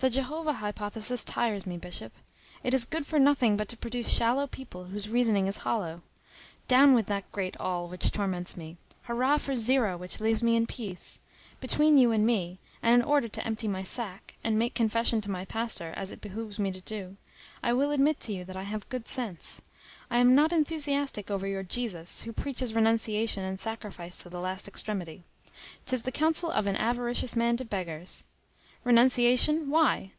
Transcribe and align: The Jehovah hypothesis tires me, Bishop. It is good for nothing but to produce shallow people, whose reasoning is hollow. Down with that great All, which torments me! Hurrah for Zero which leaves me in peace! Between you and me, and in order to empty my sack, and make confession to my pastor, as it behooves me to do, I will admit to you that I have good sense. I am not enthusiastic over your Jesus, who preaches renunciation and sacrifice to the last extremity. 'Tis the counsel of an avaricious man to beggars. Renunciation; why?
The 0.00 0.10
Jehovah 0.10 0.52
hypothesis 0.52 1.24
tires 1.24 1.64
me, 1.64 1.78
Bishop. 1.78 2.12
It 2.62 2.74
is 2.74 2.84
good 2.84 3.06
for 3.06 3.18
nothing 3.18 3.56
but 3.56 3.68
to 3.70 3.76
produce 3.78 4.10
shallow 4.14 4.46
people, 4.46 4.84
whose 4.84 5.08
reasoning 5.08 5.46
is 5.46 5.56
hollow. 5.64 6.02
Down 6.68 6.92
with 6.92 7.06
that 7.06 7.32
great 7.32 7.56
All, 7.56 7.88
which 7.88 8.10
torments 8.10 8.54
me! 8.54 8.76
Hurrah 9.04 9.38
for 9.38 9.54
Zero 9.56 9.96
which 9.96 10.20
leaves 10.20 10.42
me 10.42 10.56
in 10.56 10.66
peace! 10.66 11.20
Between 11.58 11.96
you 11.96 12.12
and 12.12 12.26
me, 12.26 12.58
and 12.82 12.94
in 12.94 13.00
order 13.00 13.28
to 13.28 13.46
empty 13.46 13.66
my 13.66 13.82
sack, 13.82 14.34
and 14.44 14.58
make 14.58 14.74
confession 14.74 15.22
to 15.22 15.30
my 15.30 15.46
pastor, 15.46 15.94
as 15.96 16.12
it 16.12 16.20
behooves 16.20 16.58
me 16.58 16.70
to 16.70 16.82
do, 16.82 17.16
I 17.62 17.72
will 17.72 17.90
admit 17.90 18.20
to 18.28 18.34
you 18.34 18.44
that 18.44 18.58
I 18.58 18.64
have 18.64 18.86
good 18.90 19.08
sense. 19.08 19.62
I 20.10 20.18
am 20.18 20.34
not 20.34 20.52
enthusiastic 20.52 21.30
over 21.30 21.46
your 21.46 21.62
Jesus, 21.62 22.24
who 22.24 22.34
preaches 22.34 22.74
renunciation 22.74 23.42
and 23.42 23.58
sacrifice 23.58 24.18
to 24.18 24.28
the 24.28 24.38
last 24.38 24.68
extremity. 24.68 25.22
'Tis 25.86 26.02
the 26.02 26.12
counsel 26.12 26.50
of 26.50 26.66
an 26.66 26.76
avaricious 26.76 27.34
man 27.34 27.56
to 27.56 27.64
beggars. 27.64 28.24
Renunciation; 28.86 29.70
why? 29.70 30.12